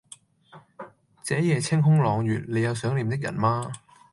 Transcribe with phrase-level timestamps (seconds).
[1.21, 3.71] 這夜清空朗月，你有想念的人嗎